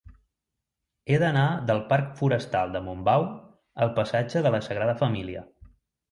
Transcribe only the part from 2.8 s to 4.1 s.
Montbau al